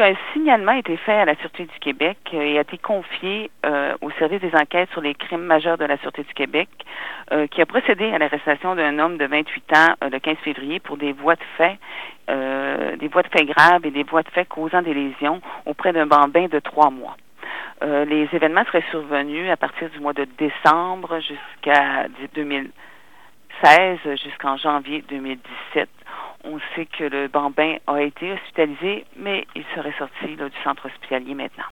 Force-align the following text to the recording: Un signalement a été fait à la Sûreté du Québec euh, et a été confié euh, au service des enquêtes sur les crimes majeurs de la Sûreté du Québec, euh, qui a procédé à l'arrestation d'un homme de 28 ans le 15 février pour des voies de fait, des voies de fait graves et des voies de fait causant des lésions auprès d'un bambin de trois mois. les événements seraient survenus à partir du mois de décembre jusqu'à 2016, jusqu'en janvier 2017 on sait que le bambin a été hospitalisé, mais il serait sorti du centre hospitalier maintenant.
Un 0.00 0.14
signalement 0.32 0.72
a 0.72 0.78
été 0.78 0.96
fait 0.96 1.12
à 1.12 1.26
la 1.26 1.34
Sûreté 1.36 1.64
du 1.66 1.78
Québec 1.78 2.16
euh, 2.32 2.40
et 2.40 2.56
a 2.56 2.62
été 2.62 2.78
confié 2.78 3.50
euh, 3.66 3.94
au 4.00 4.10
service 4.12 4.40
des 4.40 4.54
enquêtes 4.54 4.88
sur 4.92 5.02
les 5.02 5.14
crimes 5.14 5.42
majeurs 5.42 5.76
de 5.76 5.84
la 5.84 5.98
Sûreté 5.98 6.22
du 6.22 6.32
Québec, 6.32 6.70
euh, 7.32 7.46
qui 7.46 7.60
a 7.60 7.66
procédé 7.66 8.10
à 8.10 8.16
l'arrestation 8.16 8.74
d'un 8.74 8.98
homme 8.98 9.18
de 9.18 9.26
28 9.26 9.76
ans 9.76 9.94
le 10.10 10.18
15 10.18 10.38
février 10.38 10.80
pour 10.80 10.96
des 10.96 11.12
voies 11.12 11.34
de 11.34 11.44
fait, 11.58 11.78
des 12.98 13.08
voies 13.08 13.22
de 13.22 13.28
fait 13.28 13.44
graves 13.44 13.84
et 13.84 13.90
des 13.90 14.04
voies 14.04 14.22
de 14.22 14.30
fait 14.30 14.46
causant 14.46 14.80
des 14.80 14.94
lésions 14.94 15.42
auprès 15.66 15.92
d'un 15.92 16.06
bambin 16.06 16.46
de 16.46 16.60
trois 16.60 16.90
mois. 16.90 17.16
les 17.82 18.28
événements 18.32 18.64
seraient 18.64 18.84
survenus 18.90 19.50
à 19.50 19.56
partir 19.56 19.90
du 19.90 19.98
mois 19.98 20.12
de 20.12 20.26
décembre 20.38 21.18
jusqu'à 21.20 22.06
2016, 22.34 23.98
jusqu'en 24.22 24.56
janvier 24.56 25.04
2017 25.08 25.88
on 26.44 26.58
sait 26.74 26.86
que 26.86 27.04
le 27.04 27.28
bambin 27.28 27.76
a 27.86 28.00
été 28.02 28.32
hospitalisé, 28.32 29.04
mais 29.16 29.46
il 29.54 29.64
serait 29.74 29.94
sorti 29.98 30.36
du 30.36 30.62
centre 30.64 30.86
hospitalier 30.86 31.34
maintenant. 31.34 31.64